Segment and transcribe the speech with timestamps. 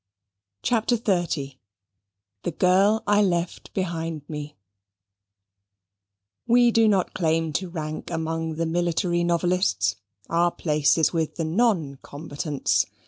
[0.63, 1.57] CHAPTER XXX
[2.41, 4.57] "The Girl I Left Behind Me"
[6.47, 9.97] We do not claim to rank among the military novelists.
[10.27, 12.87] Our place is with the non combatants.